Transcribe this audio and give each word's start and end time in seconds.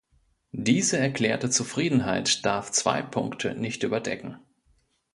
Diese 0.55 0.97
erklärte 0.97 1.51
Zufriedenheit 1.51 2.43
darf 2.43 2.71
zwei 2.71 3.03
Punkte 3.03 3.53
nicht 3.53 3.83
überdecken. 3.83 4.39